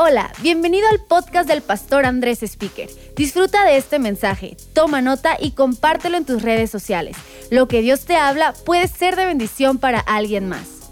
[0.00, 2.88] Hola, bienvenido al podcast del pastor Andrés Speaker.
[3.16, 7.16] Disfruta de este mensaje, toma nota y compártelo en tus redes sociales.
[7.50, 10.88] Lo que Dios te habla puede ser de bendición para alguien más.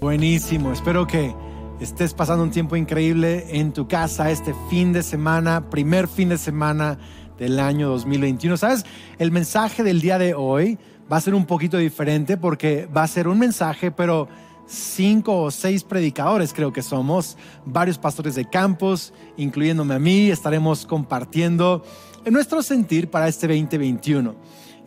[0.00, 1.36] Buenísimo, espero que
[1.78, 6.38] estés pasando un tiempo increíble en tu casa este fin de semana, primer fin de
[6.38, 6.98] semana
[7.38, 8.56] del año 2021.
[8.56, 8.84] ¿Sabes?
[9.20, 10.80] El mensaje del día de hoy
[11.10, 14.28] va a ser un poquito diferente porque va a ser un mensaje, pero
[14.66, 20.86] cinco o seis predicadores, creo que somos, varios pastores de campos, incluyéndome a mí, estaremos
[20.86, 21.84] compartiendo
[22.30, 24.34] nuestro sentir para este 2021.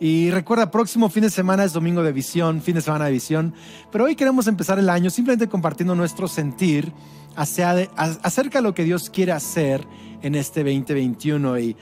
[0.00, 3.54] Y recuerda, próximo fin de semana es domingo de visión, fin de semana de visión,
[3.90, 6.92] pero hoy queremos empezar el año simplemente compartiendo nuestro sentir
[7.34, 9.84] acerca de lo que Dios quiere hacer
[10.22, 11.58] en este 2021.
[11.58, 11.76] Y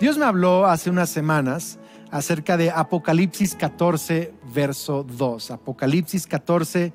[0.00, 1.78] Dios me habló hace unas semanas
[2.10, 5.50] acerca de Apocalipsis 14, verso 2.
[5.50, 6.92] Apocalipsis 14,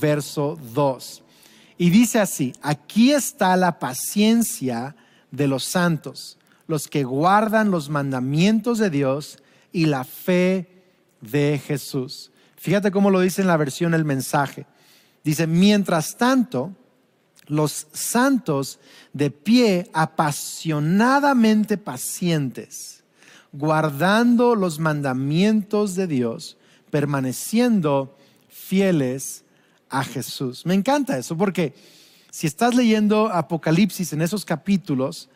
[0.00, 1.22] verso 2.
[1.78, 4.96] Y dice así, aquí está la paciencia
[5.30, 9.38] de los santos, los que guardan los mandamientos de Dios
[9.72, 10.82] y la fe
[11.20, 12.30] de Jesús.
[12.56, 14.66] Fíjate cómo lo dice en la versión el mensaje.
[15.22, 16.74] Dice, mientras tanto,
[17.46, 18.78] los santos
[19.12, 22.97] de pie apasionadamente pacientes
[23.58, 26.56] guardando los mandamientos de Dios,
[26.90, 28.16] permaneciendo
[28.48, 29.44] fieles
[29.90, 30.64] a Jesús.
[30.64, 31.74] Me encanta eso porque
[32.30, 35.28] si estás leyendo Apocalipsis en esos capítulos,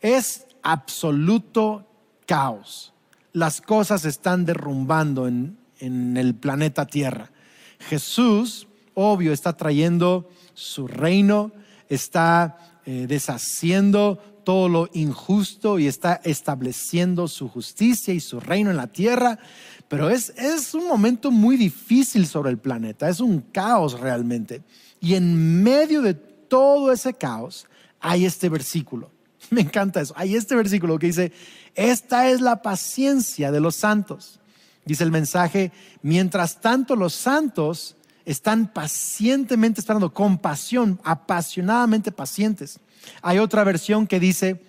[0.00, 1.86] es absoluto
[2.24, 2.94] caos.
[3.32, 7.30] Las cosas están derrumbando en, el planeta Tierra.
[7.78, 11.52] Jesús, obvio, está trayendo su reino,
[11.90, 18.76] está eh, deshaciendo todo lo injusto y está estableciendo su justicia y su reino en
[18.76, 19.40] la tierra.
[19.88, 24.62] Pero es, es un momento muy difícil sobre el planeta, es un caos realmente.
[25.00, 27.66] Y en medio de todo ese caos
[27.98, 29.10] hay este versículo.
[29.50, 30.14] Me encanta eso.
[30.16, 31.32] Hay este versículo que dice,
[31.74, 34.38] esta es la paciencia de los santos.
[34.84, 42.78] Dice el mensaje, mientras tanto los santos están pacientemente esperando, con pasión, apasionadamente pacientes.
[43.22, 44.62] Hay otra versión que dice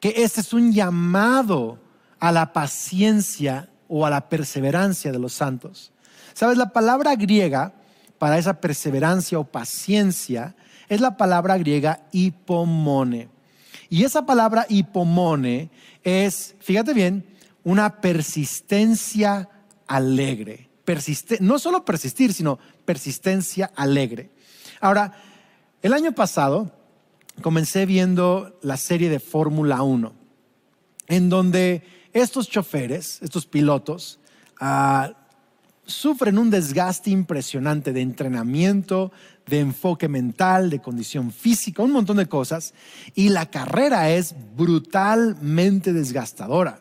[0.00, 1.78] que este es un llamado
[2.18, 5.92] a la paciencia o a la perseverancia de los santos.
[6.34, 7.74] Sabes, la palabra griega
[8.18, 10.54] para esa perseverancia o paciencia
[10.88, 13.28] es la palabra griega hipomone.
[13.88, 15.70] Y esa palabra hipomone
[16.02, 17.26] es, fíjate bien,
[17.64, 19.48] una persistencia
[19.86, 20.68] alegre.
[21.40, 24.30] no solo persistir, sino persistencia alegre.
[24.80, 25.12] Ahora,
[25.82, 26.70] el año pasado
[27.40, 30.12] comencé viendo la serie de Fórmula 1,
[31.08, 31.82] en donde
[32.12, 34.20] estos choferes, estos pilotos,
[34.60, 35.12] ah,
[35.84, 39.12] sufren un desgaste impresionante de entrenamiento,
[39.46, 42.74] de enfoque mental, de condición física, un montón de cosas,
[43.14, 46.80] y la carrera es brutalmente desgastadora.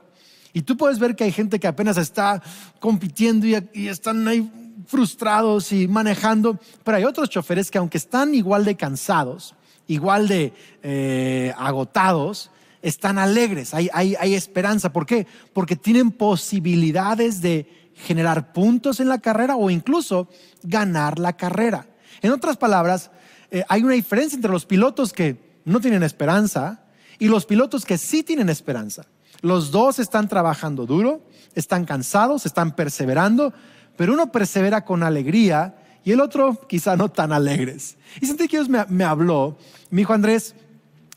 [0.54, 2.44] Y tú puedes ver que hay gente que apenas está
[2.80, 4.52] compitiendo y, y están ahí
[4.86, 9.56] frustrados y manejando, pero hay otros choferes que aunque están igual de cansados,
[9.88, 10.54] igual de
[10.84, 14.92] eh, agotados, están alegres, hay, hay, esperanza.
[14.92, 15.28] ¿Por qué?
[15.54, 20.28] Porque tienen posibilidades de generar puntos en la carrera o incluso
[20.64, 21.86] ganar la carrera.
[22.22, 23.12] En otras palabras,
[23.52, 26.84] eh, hay una diferencia entre los pilotos que no tienen esperanza
[27.20, 29.06] y los pilotos que sí tienen esperanza.
[29.42, 31.22] Los dos están trabajando duro,
[31.54, 33.54] están cansados, están perseverando,
[33.96, 37.98] pero uno persevera con alegría y el otro quizá no tan alegres.
[38.22, 39.58] Y sentí que Dios me, habló,
[39.90, 40.56] me dijo Andrés,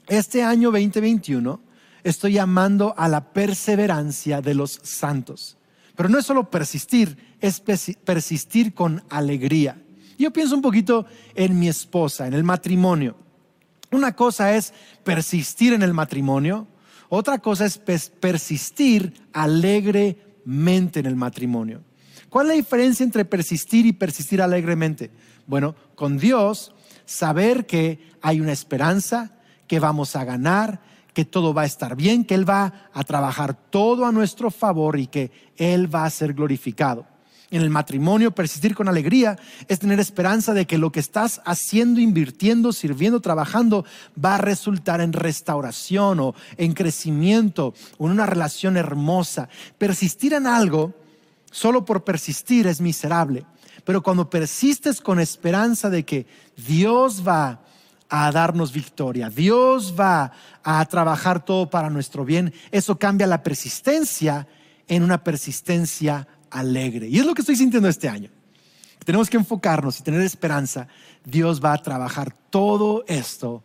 [0.06, 1.61] este año 2021
[2.03, 5.56] estoy llamando a la perseverancia de los santos.
[5.97, 9.81] Pero no es solo persistir, es persistir con alegría.
[10.19, 13.16] Yo pienso un poquito en mi esposa, en el matrimonio.
[13.91, 16.66] Una cosa es persistir en el matrimonio,
[17.09, 21.83] otra cosa es persistir alegremente en el matrimonio.
[22.34, 25.12] ¿Cuál es la diferencia entre persistir y persistir alegremente?
[25.47, 26.75] Bueno, con Dios,
[27.06, 29.31] saber que hay una esperanza,
[29.69, 30.81] que vamos a ganar,
[31.13, 34.98] que todo va a estar bien, que Él va a trabajar todo a nuestro favor
[34.98, 37.07] y que Él va a ser glorificado.
[37.53, 39.39] En el matrimonio, persistir con alegría
[39.69, 43.84] es tener esperanza de que lo que estás haciendo, invirtiendo, sirviendo, trabajando,
[44.22, 49.48] va a resultar en restauración o en crecimiento o en una relación hermosa.
[49.78, 51.03] Persistir en algo
[51.54, 53.47] solo por persistir es miserable.
[53.84, 57.60] Pero cuando persistes con esperanza de que Dios va
[58.09, 60.33] a darnos victoria, Dios va
[60.65, 64.48] a trabajar todo para nuestro bien, eso cambia la persistencia
[64.89, 67.06] en una persistencia alegre.
[67.06, 68.30] Y es lo que estoy sintiendo este año.
[69.04, 70.89] tenemos que enfocarnos y tener esperanza.
[71.24, 73.62] Dios va a trabajar todo esto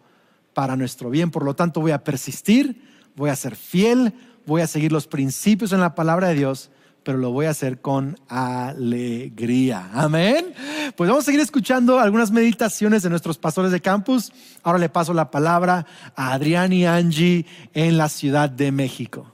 [0.53, 1.31] para nuestro bien.
[1.31, 2.83] Por lo tanto, voy a persistir,
[3.15, 4.13] voy a ser fiel,
[4.45, 6.69] voy a seguir los principios en la palabra de Dios,
[7.03, 9.89] pero lo voy a hacer con alegría.
[9.93, 10.53] Amén.
[10.95, 14.31] Pues vamos a seguir escuchando algunas meditaciones de nuestros pastores de campus.
[14.63, 15.85] Ahora le paso la palabra
[16.15, 19.33] a Adrián y Angie en la Ciudad de México.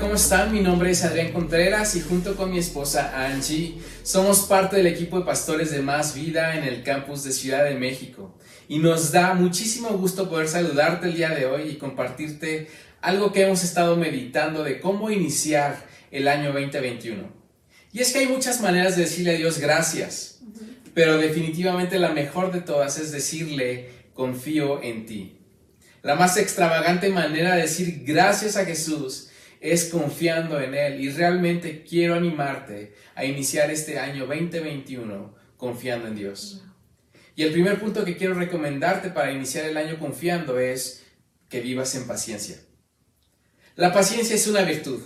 [0.00, 0.50] ¿Cómo están?
[0.50, 5.18] Mi nombre es Adrián Contreras y junto con mi esposa Angie somos parte del equipo
[5.18, 8.34] de pastores de Más Vida en el campus de Ciudad de México.
[8.66, 12.68] Y nos da muchísimo gusto poder saludarte el día de hoy y compartirte
[13.02, 17.30] algo que hemos estado meditando de cómo iniciar el año 2021.
[17.92, 20.40] Y es que hay muchas maneras de decirle a Dios gracias,
[20.94, 25.36] pero definitivamente la mejor de todas es decirle confío en ti.
[26.02, 29.29] La más extravagante manera de decir gracias a Jesús
[29.60, 31.00] es confiando en Él.
[31.00, 36.64] Y realmente quiero animarte a iniciar este año 2021 confiando en Dios.
[37.36, 41.04] Y el primer punto que quiero recomendarte para iniciar el año confiando es
[41.48, 42.60] que vivas en paciencia.
[43.76, 45.00] La paciencia es una virtud,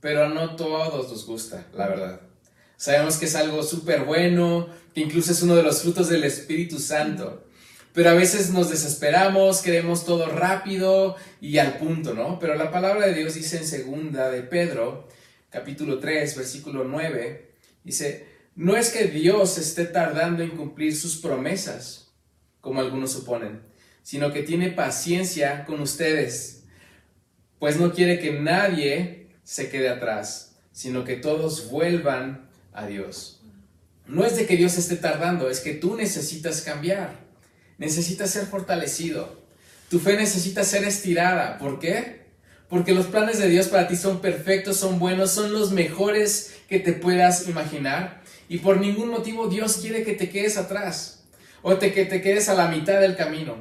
[0.00, 2.20] pero no todos nos gusta, la verdad.
[2.76, 6.78] Sabemos que es algo súper bueno, que incluso es uno de los frutos del Espíritu
[6.78, 7.44] Santo.
[7.98, 12.38] Pero a veces nos desesperamos, queremos todo rápido y al punto, ¿no?
[12.38, 15.08] Pero la palabra de Dios dice en segunda de Pedro,
[15.50, 22.12] capítulo 3, versículo 9, dice, no es que Dios esté tardando en cumplir sus promesas,
[22.60, 23.62] como algunos suponen,
[24.04, 26.62] sino que tiene paciencia con ustedes,
[27.58, 33.42] pues no quiere que nadie se quede atrás, sino que todos vuelvan a Dios.
[34.06, 37.26] No es de que Dios esté tardando, es que tú necesitas cambiar
[37.78, 39.38] necesita ser fortalecido.
[39.88, 41.58] Tu fe necesita ser estirada.
[41.58, 42.26] ¿Por qué?
[42.68, 46.78] Porque los planes de Dios para ti son perfectos, son buenos, son los mejores que
[46.78, 48.22] te puedas imaginar.
[48.48, 51.24] Y por ningún motivo Dios quiere que te quedes atrás
[51.62, 53.56] o te, que te quedes a la mitad del camino.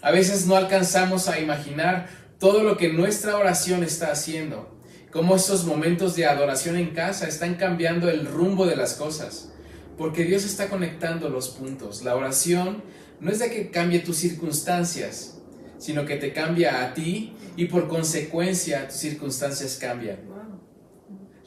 [0.00, 2.08] A veces no alcanzamos a imaginar
[2.38, 4.74] todo lo que nuestra oración está haciendo.
[5.10, 9.50] Cómo estos momentos de adoración en casa están cambiando el rumbo de las cosas.
[9.96, 12.02] Porque Dios está conectando los puntos.
[12.02, 12.82] La oración
[13.20, 15.38] no es de que cambie tus circunstancias,
[15.78, 20.18] sino que te cambia a ti y por consecuencia tus circunstancias cambian.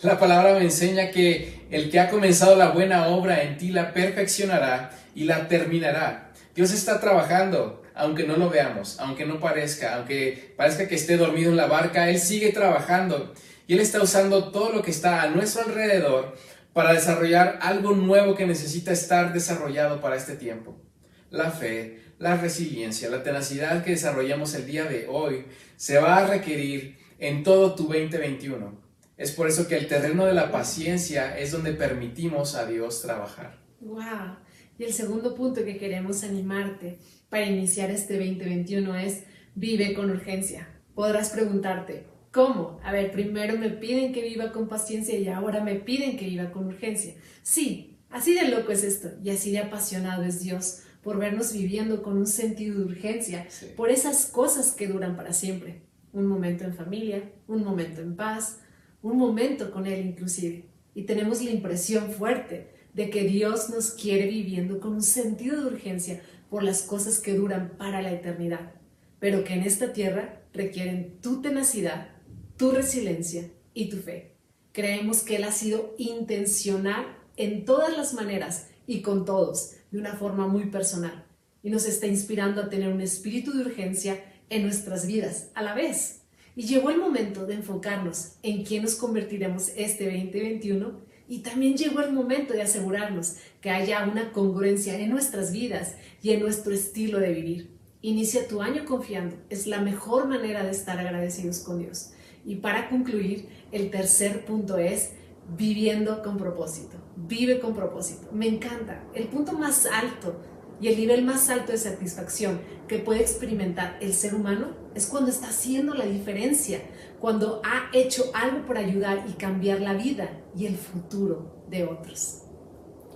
[0.01, 3.93] La palabra me enseña que el que ha comenzado la buena obra en ti la
[3.93, 6.31] perfeccionará y la terminará.
[6.55, 11.51] Dios está trabajando, aunque no lo veamos, aunque no parezca, aunque parezca que esté dormido
[11.51, 13.33] en la barca, Él sigue trabajando
[13.67, 16.35] y Él está usando todo lo que está a nuestro alrededor
[16.73, 20.88] para desarrollar algo nuevo que necesita estar desarrollado para este tiempo
[21.31, 25.45] la fe, la resiliencia, la tenacidad que desarrollamos el día de hoy
[25.77, 28.77] se va a requerir en todo tu 2021.
[29.17, 33.59] Es por eso que el terreno de la paciencia es donde permitimos a Dios trabajar.
[33.81, 34.37] Wow.
[34.77, 36.99] Y el segundo punto que queremos animarte
[37.29, 39.23] para iniciar este 2021 es
[39.55, 40.69] vive con urgencia.
[40.95, 42.79] Podrás preguntarte, ¿cómo?
[42.83, 46.51] A ver, primero me piden que viva con paciencia y ahora me piden que viva
[46.51, 47.13] con urgencia.
[47.43, 52.01] Sí, así de loco es esto y así de apasionado es Dios por vernos viviendo
[52.01, 55.81] con un sentido de urgencia, por esas cosas que duran para siempre.
[56.11, 58.59] Un momento en familia, un momento en paz,
[59.01, 60.65] un momento con Él inclusive.
[60.93, 65.67] Y tenemos la impresión fuerte de que Dios nos quiere viviendo con un sentido de
[65.67, 68.73] urgencia por las cosas que duran para la eternidad,
[69.19, 72.09] pero que en esta tierra requieren tu tenacidad,
[72.57, 74.35] tu resiliencia y tu fe.
[74.73, 77.05] Creemos que Él ha sido intencional
[77.37, 81.25] en todas las maneras y con todos de una forma muy personal
[81.63, 85.73] y nos está inspirando a tener un espíritu de urgencia en nuestras vidas a la
[85.73, 86.21] vez.
[86.55, 92.01] Y llegó el momento de enfocarnos en quién nos convertiremos este 2021 y también llegó
[92.01, 97.19] el momento de asegurarnos que haya una congruencia en nuestras vidas y en nuestro estilo
[97.19, 97.69] de vivir.
[98.01, 102.13] Inicia tu año confiando, es la mejor manera de estar agradecidos con Dios.
[102.45, 105.11] Y para concluir, el tercer punto es
[105.57, 106.97] viviendo con propósito.
[107.15, 108.29] Vive con propósito.
[108.31, 109.03] Me encanta.
[109.13, 110.39] El punto más alto
[110.81, 115.29] y el nivel más alto de satisfacción que puede experimentar el ser humano es cuando
[115.29, 116.81] está haciendo la diferencia,
[117.19, 122.43] cuando ha hecho algo por ayudar y cambiar la vida y el futuro de otros.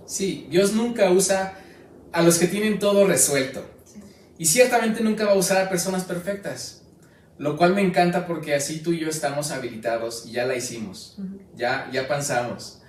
[0.06, 1.58] Sí, Dios nunca usa
[2.12, 3.64] a los que tienen todo resuelto.
[4.36, 6.83] Y ciertamente nunca va a usar a personas perfectas.
[7.38, 11.16] Lo cual me encanta porque así tú y yo estamos habilitados y ya la hicimos,
[11.56, 12.80] ya, ya pensamos.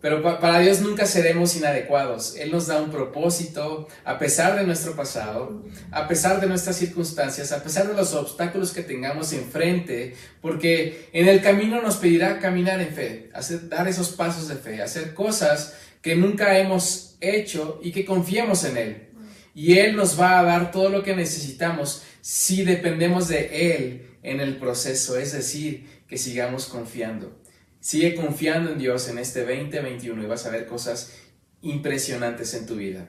[0.00, 2.36] Pero para Dios nunca seremos inadecuados.
[2.36, 7.50] Él nos da un propósito a pesar de nuestro pasado, a pesar de nuestras circunstancias,
[7.50, 12.80] a pesar de los obstáculos que tengamos enfrente, porque en el camino nos pedirá caminar
[12.80, 17.90] en fe, hacer, dar esos pasos de fe, hacer cosas que nunca hemos hecho y
[17.90, 19.08] que confiemos en Él.
[19.56, 24.40] Y Él nos va a dar todo lo que necesitamos si dependemos de Él en
[24.40, 27.40] el proceso, es decir, que sigamos confiando.
[27.80, 31.14] Sigue confiando en Dios en este 2021 y vas a ver cosas
[31.62, 33.08] impresionantes en tu vida.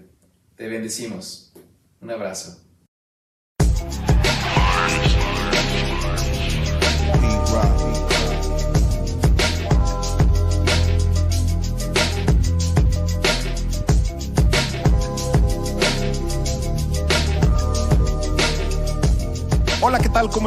[0.56, 1.52] Te bendecimos.
[2.00, 2.64] Un abrazo.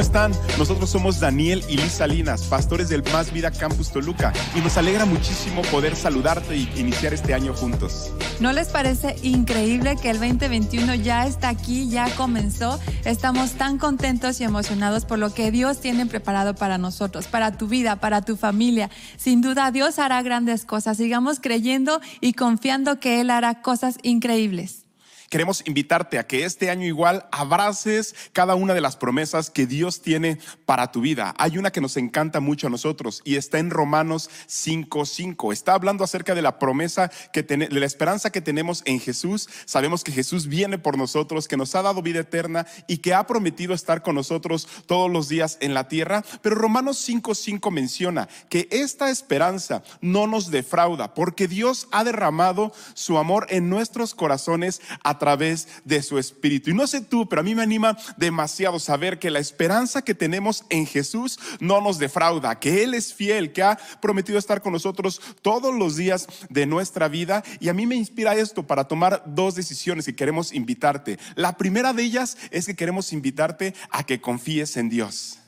[0.00, 0.33] ¿Cómo están?
[0.57, 5.04] Nosotros somos Daniel y Liz Salinas, pastores del Más Vida Campus Toluca, y nos alegra
[5.04, 8.11] muchísimo poder saludarte y iniciar este año juntos.
[8.40, 12.80] ¿No les parece increíble que el 2021 ya está aquí, ya comenzó?
[13.04, 17.69] Estamos tan contentos y emocionados por lo que Dios tiene preparado para nosotros, para tu
[17.69, 18.88] vida, para tu familia.
[19.19, 20.97] Sin duda, Dios hará grandes cosas.
[20.97, 24.87] Sigamos creyendo y confiando que Él hará cosas increíbles.
[25.30, 30.02] Queremos invitarte a que este año igual abraces cada una de las promesas que Dios
[30.02, 31.37] tiene para tu vida.
[31.38, 35.52] Hay una que nos encanta mucho a nosotros y está en Romanos 5:5.
[35.52, 39.49] Está hablando acerca de la promesa que de la esperanza que tenemos en Jesús.
[39.66, 43.28] Sabemos que Jesús viene por nosotros, que nos ha dado vida eterna y que ha
[43.28, 48.66] prometido estar con nosotros todos los días en la tierra, pero Romanos 5:5 menciona que
[48.72, 55.19] esta esperanza no nos defrauda, porque Dios ha derramado su amor en nuestros corazones a
[55.20, 56.70] través de su Espíritu.
[56.70, 60.16] Y no sé tú, pero a mí me anima demasiado saber que la esperanza que
[60.16, 64.72] tenemos en Jesús no nos defrauda, que Él es fiel, que ha prometido estar con
[64.72, 67.44] nosotros todos los días de nuestra vida.
[67.60, 71.18] Y a mí me inspira esto para tomar dos decisiones que queremos invitarte.
[71.36, 75.39] La primera de ellas es que queremos invitarte a que confíes en Dios.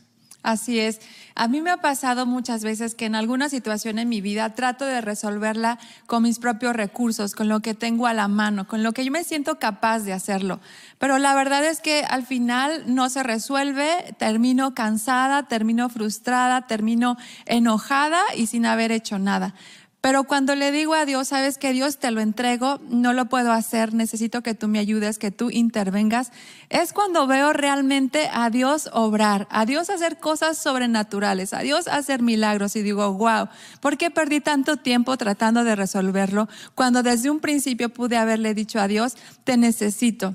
[0.43, 1.01] Así es.
[1.37, 4.85] A mí me ha pasado muchas veces que en alguna situación en mi vida trato
[4.85, 8.93] de resolverla con mis propios recursos, con lo que tengo a la mano, con lo
[8.93, 10.61] que yo me siento capaz de hacerlo.
[10.99, 17.17] Pero la verdad es que al final no se resuelve, termino cansada, termino frustrada, termino
[17.47, 19.55] enojada y sin haber hecho nada.
[20.03, 23.53] Pero cuando le digo a Dios, sabes que Dios te lo entrego, no lo puedo
[23.53, 26.33] hacer, necesito que tú me ayudes, que tú intervengas,
[26.71, 32.21] es cuando veo realmente a Dios obrar, a Dios hacer cosas sobrenaturales, a Dios hacer
[32.21, 33.47] milagros y digo, wow,
[33.81, 38.81] ¿por qué perdí tanto tiempo tratando de resolverlo cuando desde un principio pude haberle dicho
[38.81, 40.35] a Dios, te necesito?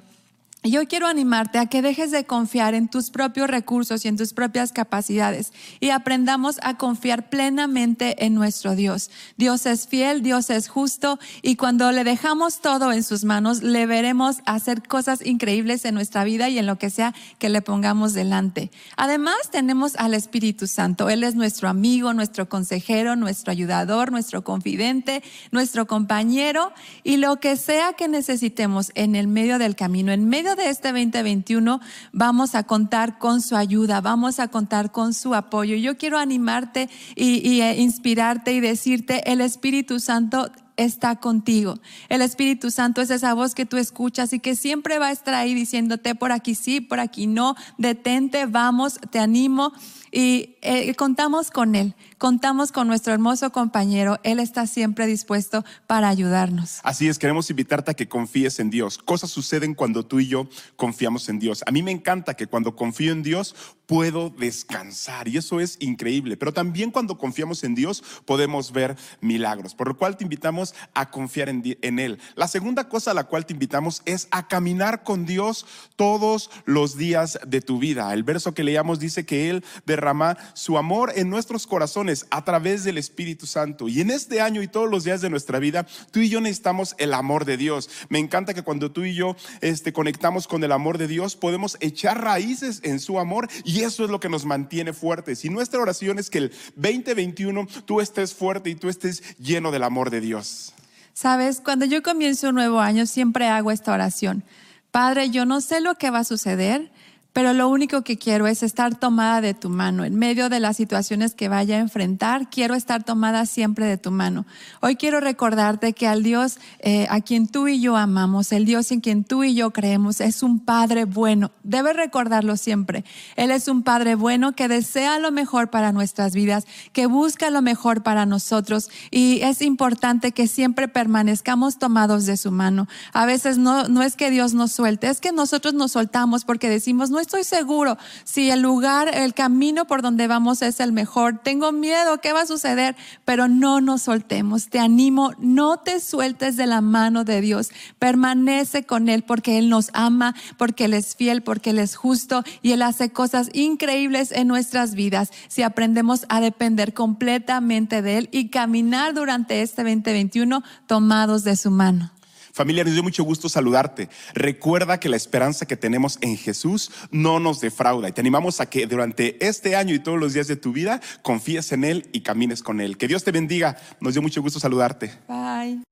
[0.64, 4.34] Yo quiero animarte a que dejes de confiar en tus propios recursos y en tus
[4.34, 9.12] propias capacidades y aprendamos a confiar plenamente en nuestro Dios.
[9.38, 13.86] Dios es fiel, Dios es justo y cuando le dejamos todo en sus manos, le
[13.86, 18.14] veremos hacer cosas increíbles en nuestra vida y en lo que sea que le pongamos
[18.14, 18.72] delante.
[18.98, 21.10] Además, tenemos al Espíritu Santo.
[21.10, 26.74] Él es nuestro amigo, nuestro consejero, nuestro ayudador, nuestro confidente, nuestro compañero
[27.04, 30.92] y lo que sea que necesitemos en el medio del camino, en medio de este
[30.92, 31.82] 2021
[32.14, 35.76] vamos a contar con su ayuda, vamos a contar con su apoyo.
[35.76, 41.80] Yo quiero animarte y, e inspirarte y decirte, el Espíritu Santo está contigo.
[42.08, 45.34] El Espíritu Santo es esa voz que tú escuchas y que siempre va a estar
[45.34, 49.74] ahí diciéndote por aquí sí, por aquí no, detente, vamos, te animo
[50.12, 54.20] y eh, contamos con Él, contamos con nuestro hermoso compañero.
[54.24, 56.80] Él está siempre dispuesto para ayudarnos.
[56.84, 58.98] Así es, queremos invitarte a que confíes en Dios.
[58.98, 61.64] Cosas suceden cuando tú y yo confiamos en Dios.
[61.66, 63.56] A mí me encanta que cuando confío en Dios
[63.88, 66.38] puedo descansar y eso es increíble.
[66.38, 71.10] Pero también cuando confiamos en Dios podemos ver milagros, por lo cual te invitamos a
[71.10, 72.20] confiar en, Él.
[72.36, 76.98] La segunda cosa a la cual te invitamos es a caminar con Dios todos los
[76.98, 78.14] días de tu vida.
[78.14, 82.84] El verso que leíamos dice que Él derrama su amor en nuestros corazones a través
[82.84, 83.88] del Espíritu Santo.
[83.88, 86.96] Y en este año y todos los días de nuestra vida, tú y yo necesitamos
[86.98, 87.92] el amor de Dios.
[88.10, 91.78] Me encanta que cuando tú y yo este, conectamos con el amor de Dios, podemos
[91.80, 95.46] echar raíces en su amor y eso es lo que nos mantiene fuertes.
[95.46, 99.84] Y nuestra oración es que el 2021 tú estés fuerte y tú estés lleno del
[99.84, 100.74] amor de Dios.
[101.14, 104.44] Sabes, cuando yo comienzo un nuevo año siempre hago esta oración.
[104.90, 106.92] Padre, yo no sé lo que va a suceder,
[107.38, 110.04] pero lo único que quiero es estar tomada de tu mano.
[110.04, 114.10] En medio de las situaciones que vaya a enfrentar, quiero estar tomada siempre de tu
[114.10, 114.48] mano.
[114.82, 118.92] Hoy quiero recordarte que al Dios eh, a quien tú y yo amamos, el Dios
[118.92, 121.52] en quien tú y yo creemos, es un Padre bueno.
[121.62, 123.06] Debes recordarlo siempre.
[123.36, 127.62] Él es un Padre bueno que desea lo mejor para nuestras vidas, que busca lo
[127.62, 132.88] mejor para nosotros y es importante que siempre permanezcamos tomados de su mano.
[133.14, 136.68] A veces no, no es que Dios nos suelte, es que nosotros nos soltamos porque
[136.68, 141.40] decimos, no estoy seguro si el lugar, el camino por donde vamos es el mejor.
[141.44, 142.96] Tengo miedo, ¿qué va a suceder?
[143.26, 144.70] Pero no nos soltemos.
[144.70, 147.70] Te animo, no te sueltes de la mano de Dios.
[148.00, 152.44] Permanece con Él porque Él nos ama, porque Él es fiel, porque Él es justo
[152.62, 158.30] y Él hace cosas increíbles en nuestras vidas si aprendemos a depender completamente de Él
[158.32, 162.17] y caminar durante este 2021 tomados de su mano.
[162.58, 164.10] Familia, nos dio mucho gusto saludarte.
[164.34, 168.68] Recuerda que la esperanza que tenemos en Jesús no nos defrauda y te animamos a
[168.68, 172.22] que durante este año y todos los días de tu vida confíes en Él y
[172.22, 172.98] camines con Él.
[172.98, 173.78] Que Dios te bendiga.
[174.00, 175.12] Nos dio mucho gusto saludarte.
[175.28, 175.84] Bye.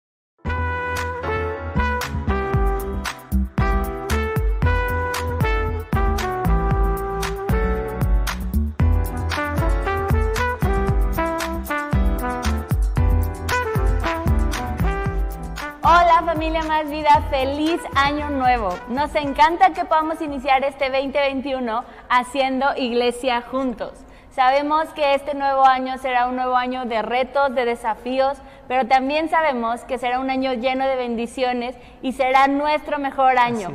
[16.45, 18.69] Familia Más Vida, feliz año nuevo.
[18.89, 23.93] Nos encanta que podamos iniciar este 2021 haciendo iglesia juntos.
[24.29, 28.37] Sabemos que este nuevo año será un nuevo año de retos, de desafíos,
[28.67, 33.69] pero también sabemos que será un año lleno de bendiciones y será nuestro mejor año.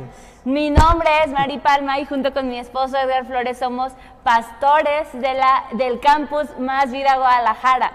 [0.45, 3.91] Mi nombre es Mari Palma y junto con mi esposo Edgar Flores somos
[4.23, 7.91] pastores de la, del campus Más Vida Guadalajara.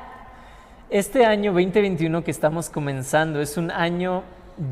[0.91, 4.23] Este año 2021 que estamos comenzando es un año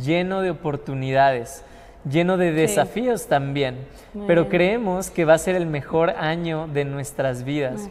[0.03, 1.63] lleno de oportunidades,
[2.09, 3.77] lleno de desafíos también,
[4.13, 4.51] Muy pero bien.
[4.51, 7.89] creemos que va a ser el mejor año de nuestras vidas.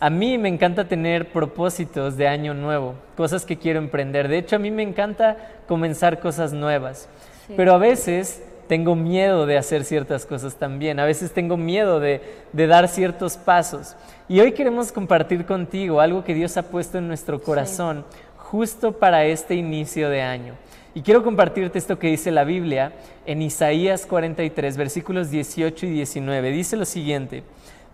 [0.00, 4.28] A mí me encanta tener propósitos de año nuevo, cosas que quiero emprender.
[4.28, 5.36] De hecho, a mí me encanta
[5.66, 7.08] comenzar cosas nuevas,
[7.46, 7.54] Sí.
[7.56, 10.98] pero a veces tengo miedo de hacer ciertas cosas también.
[10.98, 12.22] A veces tengo miedo de,
[12.54, 13.94] de dar ciertos pasos.
[14.26, 18.06] Y hoy queremos compartir contigo algo que Dios ha puesto en nuestro corazón
[18.44, 20.54] justo para este inicio de año.
[20.94, 22.92] Y quiero compartirte esto que dice la Biblia
[23.26, 26.50] en Isaías 43, versículos 18 y 19.
[26.50, 27.42] Dice lo siguiente,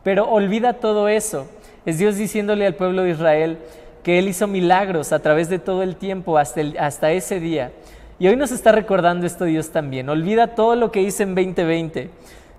[0.03, 1.48] pero olvida todo eso.
[1.87, 3.59] Es Dios diciéndole al pueblo de Israel
[4.03, 7.72] que Él hizo milagros a través de todo el tiempo hasta, hasta ese día.
[8.18, 10.11] Y hoy nos está recordando esto Dios también.
[10.11, 12.11] Olvida todo lo que hice en 2020.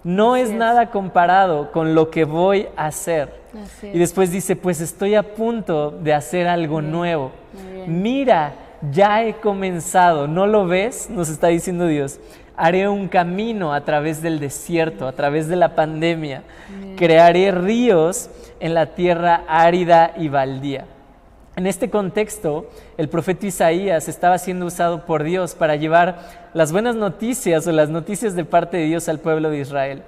[0.03, 0.55] No es es.
[0.55, 3.41] nada comparado con lo que voy a hacer.
[3.83, 3.99] Y es.
[3.99, 7.31] después dice, pues estoy a punto de hacer algo nuevo.
[7.87, 8.53] Mira,
[8.91, 10.27] ya he comenzado.
[10.27, 11.09] ¿No lo ves?
[11.09, 12.19] Nos está diciendo Dios.
[12.57, 16.43] Haré un camino a través del desierto, a través de la pandemia.
[16.95, 20.85] Crearé ríos en la tierra árida y baldía.
[21.57, 26.95] En este contexto, el profeta Isaías estaba siendo usado por Dios para llevar las buenas
[26.95, 30.03] noticias o las noticias de parte de Dios al pueblo de Israel.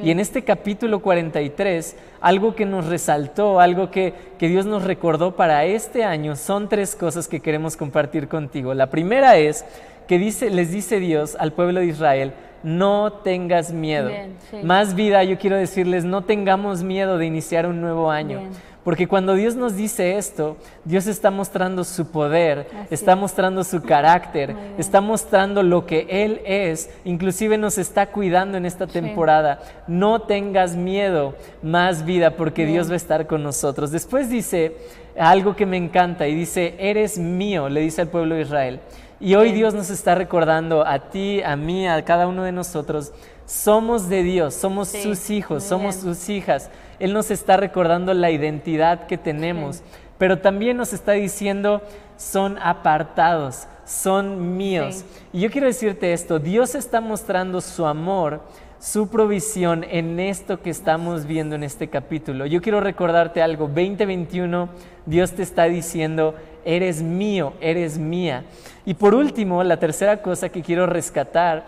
[0.00, 5.36] Y en este capítulo 43, algo que nos resaltó, algo que, que Dios nos recordó
[5.36, 8.74] para este año, son tres cosas que queremos compartir contigo.
[8.74, 9.64] La primera es
[10.08, 14.08] que dice, les dice Dios al pueblo de Israel, no tengas miedo.
[14.08, 14.58] Bien, sí.
[14.62, 18.38] Más vida, yo quiero decirles, no tengamos miedo de iniciar un nuevo año.
[18.38, 18.68] Bien.
[18.88, 23.18] Porque cuando Dios nos dice esto, Dios está mostrando su poder, Así está es.
[23.18, 28.86] mostrando su carácter, está mostrando lo que Él es, inclusive nos está cuidando en esta
[28.86, 29.60] temporada.
[29.86, 32.76] No tengas miedo, más vida, porque Bien.
[32.76, 33.90] Dios va a estar con nosotros.
[33.90, 34.76] Después dice
[35.18, 38.80] algo que me encanta y dice, eres mío, le dice al pueblo de Israel.
[39.20, 43.12] Y hoy Dios nos está recordando a ti, a mí, a cada uno de nosotros,
[43.46, 46.70] somos de Dios, somos Sí, sus hijos, somos sus hijas.
[47.00, 49.82] Él nos está recordando la identidad que tenemos,
[50.18, 51.82] pero también nos está diciendo,
[52.16, 54.96] son apartados, son míos.
[54.96, 55.04] Sí.
[55.32, 58.42] Y yo quiero decirte esto, Dios está mostrando su amor,
[58.80, 62.46] su provisión en esto que estamos viendo en este capítulo.
[62.46, 64.68] Yo quiero recordarte algo, 2021,
[65.06, 68.44] Dios te está diciendo, eres mío, eres mía.
[68.86, 71.66] Y por último, la tercera cosa que quiero rescatar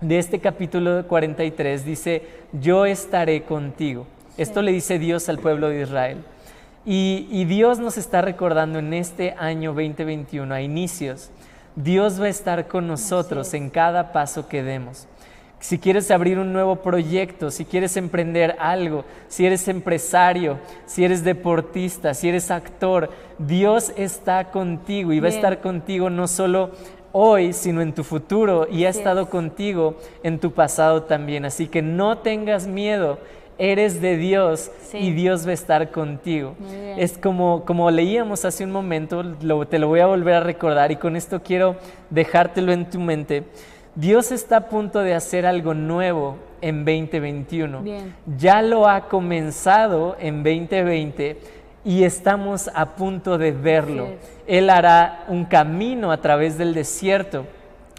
[0.00, 4.06] de este capítulo 43 dice, yo estaré contigo.
[4.36, 6.18] Esto le dice Dios al pueblo de Israel.
[6.84, 11.30] Y, y Dios nos está recordando en este año 2021, a inicios,
[11.76, 15.06] Dios va a estar con nosotros en cada paso que demos.
[15.60, 21.24] Si quieres abrir un nuevo proyecto, si quieres emprender algo, si eres empresario, si eres
[21.24, 26.70] deportista, si eres actor, Dios está contigo y va a estar contigo no solo
[27.12, 31.44] hoy, sino en tu futuro y ha estado contigo en tu pasado también.
[31.44, 33.18] Así que no tengas miedo
[33.58, 36.54] eres de Dios y Dios va a estar contigo.
[36.96, 39.22] Es como, como leíamos hace un momento,
[39.66, 41.76] te lo voy a volver a recordar y con esto quiero
[42.10, 43.44] dejártelo en tu mente.
[43.98, 47.82] Dios está a punto de hacer algo nuevo en 2021.
[48.36, 51.36] Ya lo ha comenzado en 2020
[51.84, 54.06] y estamos a punto de verlo.
[54.46, 57.44] Él hará un camino a través del desierto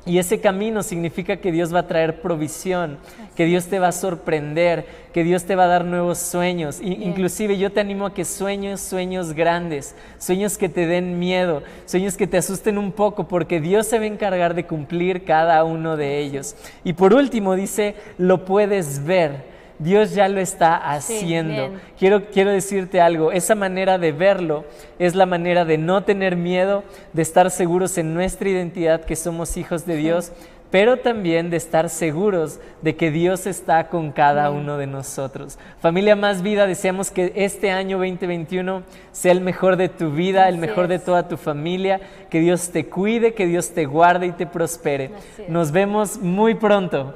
[0.05, 2.97] y ese camino significa que Dios va a traer provisión,
[3.35, 6.79] que Dios te va a sorprender, que Dios te va a dar nuevos sueños.
[6.81, 12.15] inclusive yo te animo a que sueñes sueños grandes, sueños que te den miedo, sueños
[12.15, 15.97] que te asusten un poco, porque Dios se va a encargar de cumplir cada uno
[15.97, 16.55] de ellos.
[16.83, 19.58] Y por último dice, lo puedes ver.
[19.79, 21.71] Dios ya lo está haciendo.
[21.97, 24.65] quiero, quiero decirte algo, esa manera de verlo
[24.99, 29.55] es la manera de no tener miedo, de estar seguros en nuestra identidad que somos
[29.57, 30.33] hijos de Dios,
[30.71, 35.57] pero también de estar seguros de que Dios está con cada uno de nosotros.
[35.79, 40.57] Familia Más Vida, deseamos que este año 2021 sea el mejor de tu vida, el
[40.57, 44.45] mejor de toda tu familia, que Dios te cuide, que Dios te guarde y te
[44.45, 45.11] prospere.
[45.47, 47.15] Nos vemos muy pronto.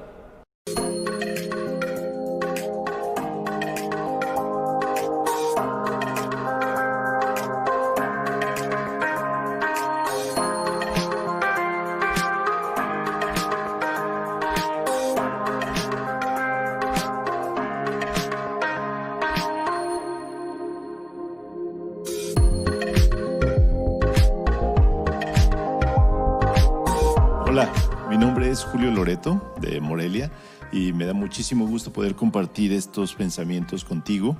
[28.73, 30.31] Julio Loreto de Morelia
[30.71, 34.37] y me da muchísimo gusto poder compartir estos pensamientos contigo.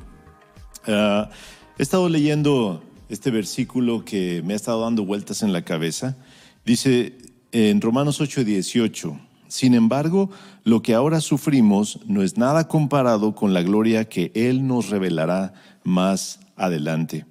[0.88, 1.30] Ah,
[1.78, 6.18] he estado leyendo este versículo que me ha estado dando vueltas en la cabeza.
[6.66, 7.18] Dice
[7.52, 10.30] en Romanos 8:18, sin embargo,
[10.64, 15.54] lo que ahora sufrimos no es nada comparado con la gloria que Él nos revelará
[15.84, 17.26] más adelante.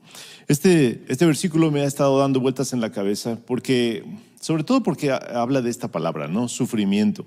[0.47, 4.05] Este, este versículo me ha estado dando vueltas en la cabeza porque
[4.43, 6.49] sobre todo porque habla de esta palabra, ¿no?
[6.49, 7.25] Sufrimiento.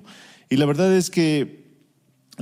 [0.50, 1.64] Y la verdad es que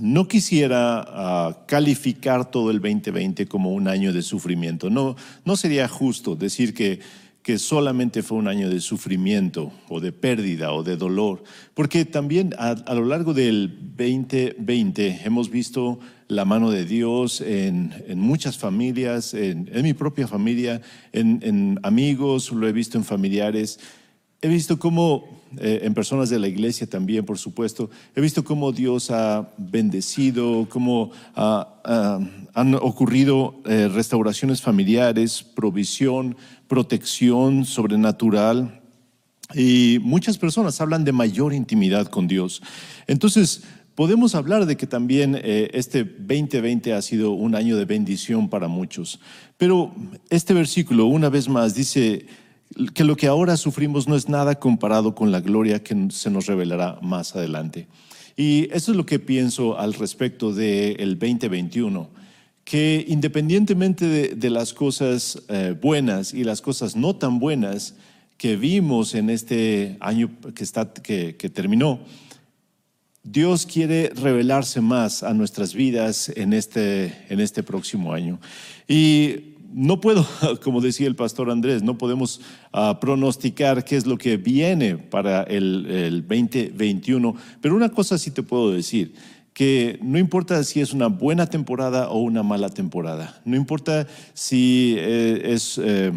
[0.02, 4.90] no quisiera ah, calificar todo el 2020 como un año de sufrimiento.
[4.90, 7.02] No, no sería justo decir que,
[7.44, 11.44] que solamente fue un año de sufrimiento o de pérdida o de dolor,
[11.76, 18.58] porque también a, lo largo del 2020 hemos visto la mano de Dios en, muchas
[18.58, 20.82] familias, en, mi propia familia,
[21.12, 23.80] en, en amigos, lo he visto en familiares.
[24.44, 28.74] He visto cómo, eh, en personas de la iglesia también, por supuesto, he visto cómo
[28.74, 36.36] Dios ha bendecido, cómo han ocurrido eh, restauraciones familiares, provisión,
[36.68, 38.82] protección sobrenatural.
[39.56, 42.62] Y muchas personas hablan de mayor intimidad con Dios.
[43.08, 43.64] Entonces,
[43.96, 48.68] podemos hablar de que también eh, este 2020 ha sido un año de bendición para
[48.68, 49.22] muchos.
[49.56, 49.96] Pero
[50.30, 52.26] este versículo, una vez más, dice,
[52.94, 56.46] que lo que ahora sufrimos no es nada comparado con la gloria que se nos
[56.46, 57.88] revelará más adelante.
[58.36, 62.10] Y eso es lo que pienso al respecto del 2021,
[62.64, 67.96] que independientemente de, las cosas eh, buenas y las cosas no tan buenas
[68.38, 72.00] que vimos en este año que, está, que terminó,
[73.24, 78.38] Dios quiere revelarse más a nuestras vidas en este, en este próximo año.
[78.86, 80.26] Y no puedo,
[80.64, 85.44] como decía el pastor Andrés, no podemos ah, pronosticar qué es lo que viene para
[85.44, 89.14] el, 2021, pero una cosa sí te puedo decir,
[89.54, 94.96] que no importa si es una buena temporada o una mala temporada, no importa si
[94.98, 95.80] eh, es...
[95.84, 96.12] Eh,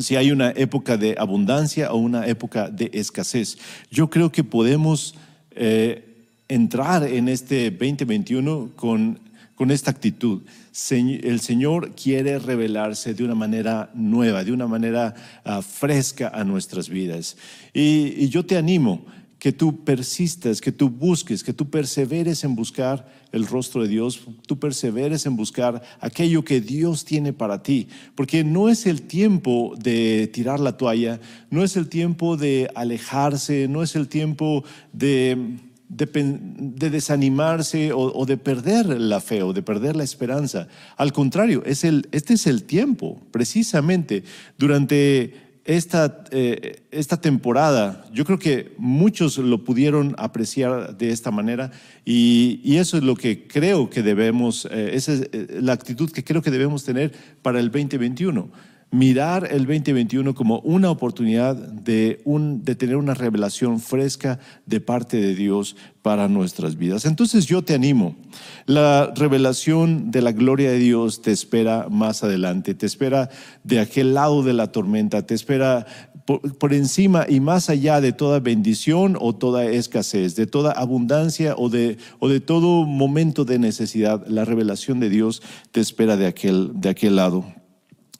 [0.00, 3.58] si hay una época de abundancia o una época de escasez.
[3.92, 5.14] Yo creo que podemos
[5.52, 9.20] eh, entrar en este 2021 con
[9.58, 10.42] con esta actitud.
[10.90, 16.88] El Señor quiere revelarse de una manera nueva, de una manera ah, fresca a nuestras
[16.88, 17.36] vidas.
[17.74, 19.04] Y, yo te animo
[19.40, 24.20] que tú persistas, que tú busques, que tú perseveres en buscar el rostro de Dios,
[24.46, 29.74] tú perseveres en buscar aquello que Dios tiene para ti, porque no es el tiempo
[29.76, 35.58] de tirar la toalla, no es el tiempo de alejarse, no es el tiempo de
[35.88, 40.68] de, desanimarse o, de perder la fe o de perder la esperanza.
[40.96, 44.22] Al contrario, es el, este es el tiempo, precisamente
[44.58, 48.04] durante esta, eh, esta temporada.
[48.12, 51.70] Yo creo que muchos lo pudieron apreciar de esta manera
[52.04, 56.22] y, eso es lo que creo que debemos, eh, esa es eh, la actitud que
[56.22, 58.50] creo que debemos tener para el 2021
[58.90, 62.20] mirar el 2021 como una oportunidad de,
[62.78, 67.04] tener una revelación fresca de parte de Dios para nuestras vidas.
[67.04, 68.16] Entonces yo te animo.
[68.64, 73.28] La revelación de la gloria de Dios te espera más adelante, te espera
[73.62, 75.86] de aquel lado de la tormenta, te espera
[76.24, 81.70] por, encima y más allá de toda bendición o toda escasez, de toda abundancia o
[81.70, 86.72] de, o de todo momento de necesidad, la revelación de Dios te espera de aquel,
[86.74, 87.57] de aquel lado.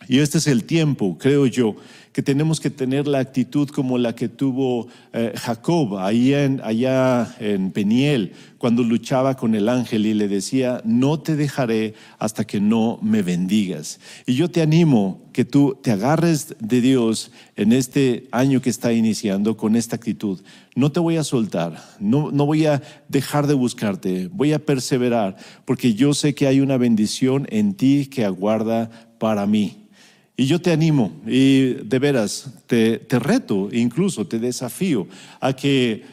[0.09, 1.77] Y este es el tiempo, creo yo,
[2.13, 7.37] que tenemos que tener la actitud como la que tuvo eh, Jacob allá en, allá
[7.39, 12.59] en Peniel, cuando luchaba con el ángel y le decía, no te dejaré hasta que
[12.59, 14.01] no me bendigas.
[14.27, 18.93] Y yo te animo que tú te agarres de Dios en este año que está
[18.93, 20.41] iniciando con esta actitud.
[20.75, 25.37] No te voy a soltar, no, no voy a dejar de buscarte, voy a perseverar,
[25.65, 29.88] porque yo sé que hay una bendición en ti que aguarda para mí.
[30.41, 35.09] Y yo te animo y de veras te, reto, incluso te desafío
[35.41, 36.05] a que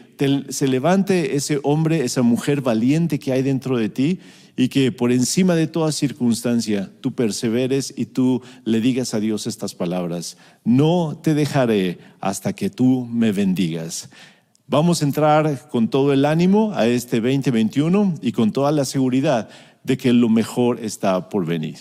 [0.49, 4.19] se levante ese hombre, esa mujer valiente que hay dentro de ti
[4.57, 9.45] y que por encima de toda circunstancia tú perseveres y tú le digas a Dios
[9.45, 10.37] estas palabras.
[10.63, 14.09] No te dejaré hasta que tú me bendigas.
[14.65, 19.49] Vamos a entrar con todo el ánimo a este 2021 y con toda la seguridad
[19.83, 21.77] de que lo mejor está por venir.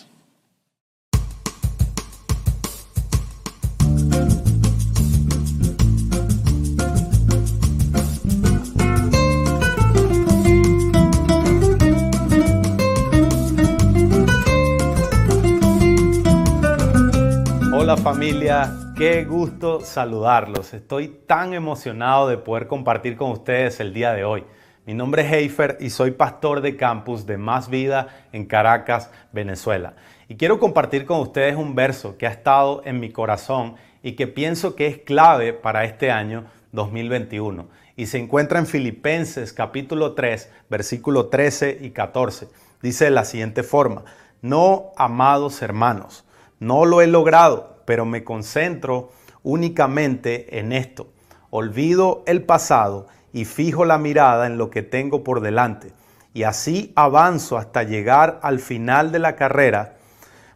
[17.86, 20.72] Hola familia, qué gusto saludarlos.
[20.72, 24.44] Estoy tan emocionado de poder compartir con ustedes el día de hoy.
[24.86, 29.96] Mi nombre es Heifer y soy pastor de campus de Más Vida en Caracas, Venezuela.
[30.28, 33.74] Y quiero compartir con ustedes un verso que ha estado en mi corazón
[34.04, 37.66] y que pienso que es clave para este año 2021.
[37.96, 42.46] Y se encuentra en Filipenses capítulo 3, versículo 13 y 14.
[42.82, 44.04] Dice de la siguiente forma,
[44.42, 46.24] no amados hermanos,
[46.60, 49.10] no lo he logrado pero me concentro
[49.42, 51.08] únicamente en esto.
[51.50, 55.92] Olvido el pasado y fijo la mirada en lo que tengo por delante.
[56.32, 59.93] Y así avanzo hasta llegar al final de la carrera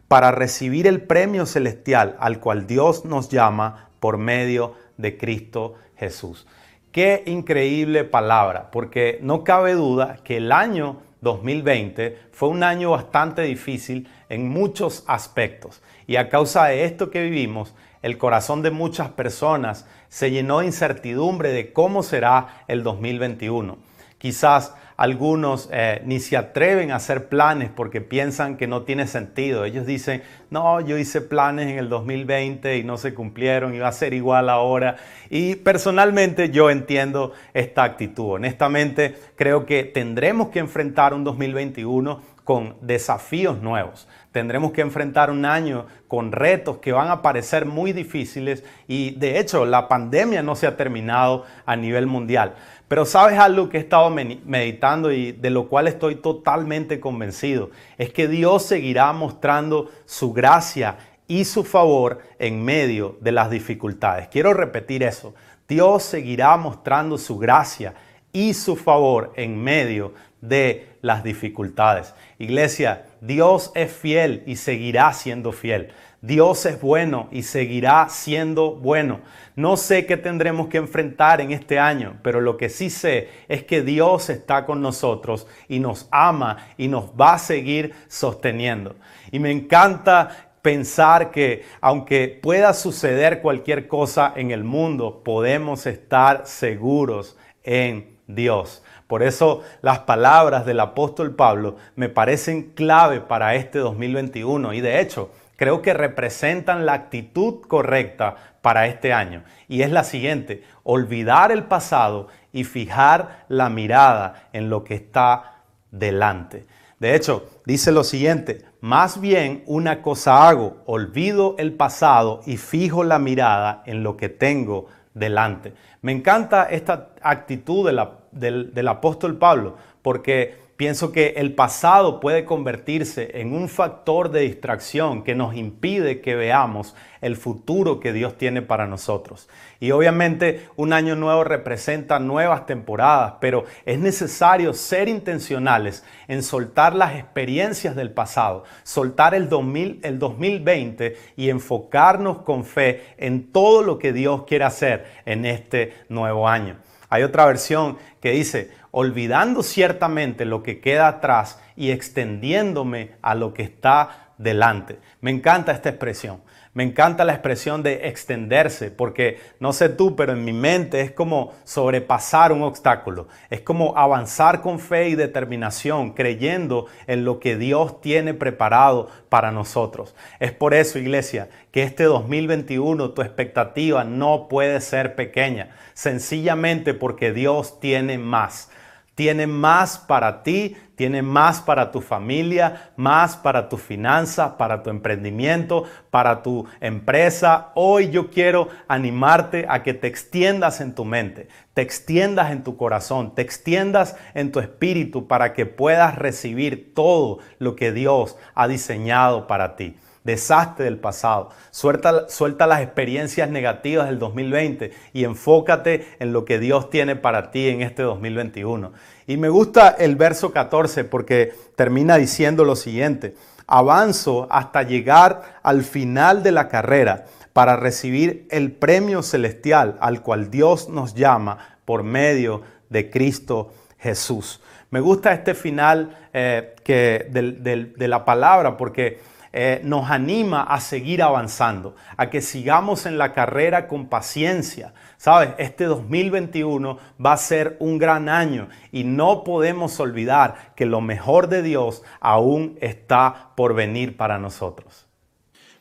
[0.09, 6.47] para recibir el premio celestial al cual Dios nos llama por medio de Cristo Jesús.
[6.91, 13.43] Qué increíble palabra, porque no cabe duda que el año 2020 fue un año bastante
[13.43, 15.83] difícil en muchos aspectos.
[16.07, 20.65] Y a causa de esto que vivimos, el corazón de muchas personas se llenó de
[20.65, 23.77] incertidumbre de cómo será el 2021.
[24.17, 29.63] Quizás algunos eh, ni se atreven a hacer planes porque piensan que no tiene sentido.
[29.63, 33.87] Ellos dicen, no, yo hice planes en el 2020 y no se cumplieron y va
[33.87, 34.97] a ser igual ahora.
[35.29, 38.33] Y personalmente yo entiendo esta actitud.
[38.33, 44.07] Honestamente creo que tendremos que enfrentar un 2021 con desafíos nuevos.
[44.31, 49.37] Tendremos que enfrentar un año con retos que van a parecer muy difíciles y de
[49.37, 52.55] hecho la pandemia no se ha terminado a nivel mundial.
[52.87, 58.11] Pero sabes algo que he estado meditando y de lo cual estoy totalmente convencido, es
[58.11, 64.27] que Dios seguirá mostrando su gracia y su favor en medio de las dificultades.
[64.29, 65.35] Quiero repetir eso.
[65.67, 67.93] Dios seguirá mostrando su gracia
[68.31, 72.13] y su favor en medio de las dificultades.
[72.37, 75.91] Iglesia, Dios es fiel y seguirá siendo fiel.
[76.21, 79.21] Dios es bueno y seguirá siendo bueno.
[79.55, 83.63] No sé qué tendremos que enfrentar en este año, pero lo que sí sé es
[83.63, 88.95] que Dios está con nosotros y nos ama y nos va a seguir sosteniendo.
[89.31, 96.45] Y me encanta pensar que aunque pueda suceder cualquier cosa en el mundo, podemos estar
[96.45, 98.83] seguros en Dios.
[99.09, 105.01] Por eso las palabras del apóstol Pablo me parecen clave para este 2021 y de
[105.01, 109.43] hecho creo que representan la actitud correcta para este año.
[109.67, 115.63] Y es la siguiente, olvidar el pasado y fijar la mirada en lo que está
[115.89, 116.67] delante.
[116.99, 123.03] De hecho, dice lo siguiente, más bien una cosa hago, olvido el pasado y fijo
[123.03, 125.73] la mirada en lo que tengo delante.
[126.03, 127.93] Me encanta esta actitud de
[128.31, 135.25] del, apóstol Pablo, porque Pienso que el pasado puede convertirse en un factor de distracción
[135.25, 139.49] que nos impide que veamos el futuro que Dios tiene para nosotros.
[139.81, 146.95] Y obviamente un año nuevo representa nuevas temporadas, pero es necesario ser intencionales en soltar
[146.95, 153.83] las experiencias del pasado, soltar el, 2000, el 2020 y enfocarnos con fe en todo
[153.83, 156.77] lo que Dios quiere hacer en este nuevo año.
[157.09, 163.53] Hay otra versión que dice, olvidando ciertamente lo que queda atrás y extendiéndome a lo
[163.53, 164.99] que está delante.
[165.21, 166.41] Me encanta esta expresión.
[166.73, 171.11] Me encanta la expresión de extenderse, porque no sé tú, pero en mi mente es
[171.11, 177.57] como sobrepasar un obstáculo, es como avanzar con fe y determinación, creyendo en lo que
[177.57, 180.13] Dios tiene preparado para nosotros.
[180.39, 187.33] Es por eso, iglesia, que este 2021 tu expectativa no puede ser pequeña, sencillamente porque
[187.33, 188.69] Dios tiene más.
[189.15, 194.89] Tiene más para ti, tiene más para tu familia, más para tu finanza, para tu
[194.89, 197.69] emprendimiento, para tu empresa.
[197.73, 202.75] Hoy yo quiero animarte a que te extiendas en tu mente, te extiendas en tu
[202.75, 208.67] corazón, te extiendas en tu espíritu para que puedas recibir todo lo que Dios ha
[208.67, 211.49] diseñado para ti desastre del pasado.
[211.71, 217.51] Suelta, suelta, las experiencias negativas del 2020 y enfócate en lo que Dios tiene para
[217.51, 218.91] ti en este 2021.
[219.29, 223.35] Y me gusta el verso 14 porque termina diciendo lo siguiente.
[223.67, 230.49] Avanzo hasta llegar al final de la carrera para recibir el premio celestial al cual
[230.49, 234.61] Dios nos llama por medio de Cristo Jesús.
[234.89, 239.19] Me gusta este final eh, que de la palabra porque
[239.51, 244.93] eh, nos anima a seguir avanzando, a que sigamos en la carrera con paciencia.
[245.17, 251.01] Sabes, este 2021 va a ser un gran año y no podemos olvidar que lo
[251.01, 255.07] mejor de Dios aún está por venir para nosotros.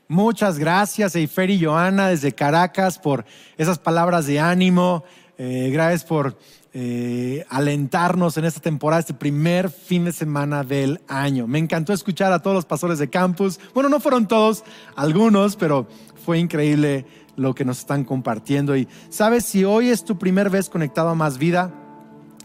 [0.08, 3.26] Muchas gracias, Eifer y Joana, desde Caracas, por
[3.58, 5.04] esas palabras de ánimo.
[5.36, 6.38] Eh, gracias por
[6.74, 11.46] eh, alentarnos en esta temporada, este primer fin de semana del año.
[11.46, 13.58] Me encantó escuchar a todos los pastores de campus.
[13.74, 15.88] Bueno, no fueron todos, algunos, pero
[16.24, 18.76] fue increíble lo que nos están compartiendo.
[18.76, 21.72] Y sabes, si hoy es tu primer vez conectado a Más Vida,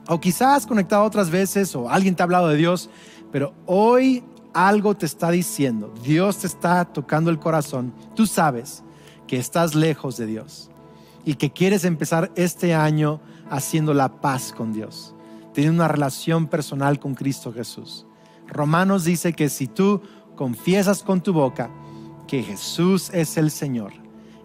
[0.07, 2.89] o quizás conectado otras veces, o alguien te ha hablado de Dios,
[3.31, 8.83] pero hoy algo te está diciendo, Dios te está tocando el corazón, tú sabes
[9.27, 10.69] que estás lejos de Dios
[11.25, 13.19] y que quieres empezar este año
[13.53, 15.13] haciendo la paz con Dios,
[15.53, 18.07] teniendo una relación personal con Cristo Jesús.
[18.47, 20.01] Romanos dice que si tú
[20.35, 21.69] confiesas con tu boca
[22.27, 23.93] que Jesús es el Señor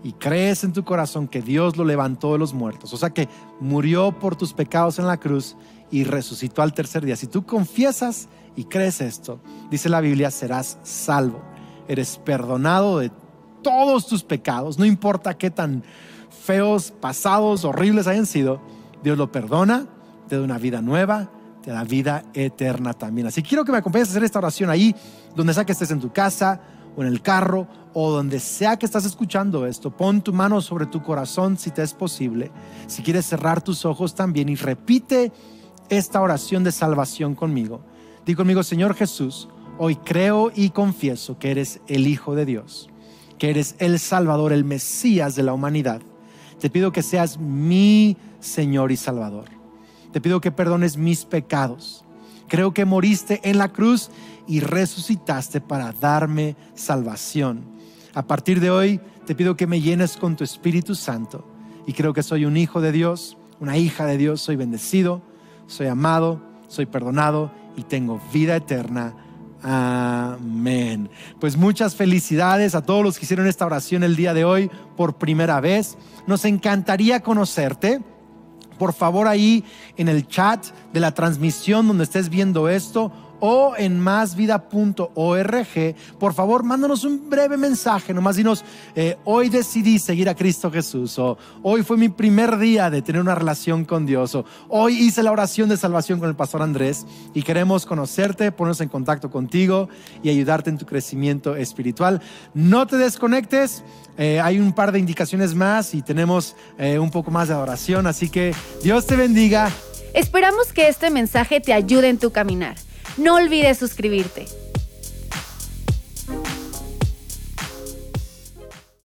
[0.04, 3.30] y crees en tu corazón que Dios lo levantó de los muertos, o sea que
[3.60, 5.56] murió por tus pecados en la cruz
[5.90, 9.40] y resucitó al tercer día, si tú confiesas y crees esto,
[9.70, 11.40] dice la Biblia, serás salvo,
[11.88, 13.10] eres perdonado de
[13.62, 15.82] todos tus pecados, no importa qué tan
[16.44, 18.60] feos, pasados, horribles hayan sido,
[19.02, 19.86] Dios lo perdona,
[20.28, 21.30] te da una vida nueva,
[21.62, 23.26] te da vida eterna también.
[23.26, 24.94] Así que quiero que me acompañes a hacer esta oración ahí,
[25.34, 26.60] donde sea que estés en tu casa
[26.96, 29.90] o en el carro o donde sea que estás escuchando esto.
[29.90, 32.50] Pon tu mano sobre tu corazón si te es posible.
[32.86, 35.32] Si quieres cerrar tus ojos también y repite
[35.88, 37.80] esta oración de salvación conmigo.
[38.26, 42.90] Di conmigo, Señor Jesús, hoy creo y confieso que eres el Hijo de Dios,
[43.38, 46.02] que eres el Salvador, el Mesías de la humanidad
[46.60, 49.46] te pido que seas mi Señor y Salvador.
[50.12, 52.04] Te pido que perdones mis pecados.
[52.48, 54.10] Creo que moriste en la cruz
[54.46, 57.64] y resucitaste para darme salvación.
[58.14, 61.46] A partir de hoy te pido que me llenes con tu Espíritu Santo
[61.86, 65.22] y creo que soy un hijo de Dios, una hija de Dios, soy bendecido,
[65.66, 69.14] soy amado, soy perdonado y tengo vida eterna
[69.62, 71.10] Amén.
[71.40, 75.18] Pues muchas felicidades a todos los que hicieron esta oración el día de hoy por
[75.18, 75.96] primera vez.
[76.26, 78.00] Nos encantaría conocerte.
[78.78, 79.64] Por favor ahí
[79.96, 86.64] en el chat de la transmisión donde estés viendo esto o en másvida.org, por favor,
[86.64, 91.82] mándanos un breve mensaje, nomás dinos, eh, hoy decidí seguir a Cristo Jesús, o hoy
[91.82, 95.68] fue mi primer día de tener una relación con Dios, o hoy hice la oración
[95.68, 99.88] de salvación con el pastor Andrés y queremos conocerte, ponernos en contacto contigo
[100.22, 102.20] y ayudarte en tu crecimiento espiritual.
[102.54, 103.84] No te desconectes,
[104.16, 108.06] eh, hay un par de indicaciones más y tenemos eh, un poco más de adoración,
[108.06, 109.70] así que Dios te bendiga.
[110.14, 112.76] Esperamos que este mensaje te ayude en tu caminar.
[113.18, 114.46] No olvides suscribirte.